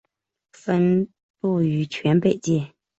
[0.53, 1.07] 分
[1.41, 2.73] 布于全北界。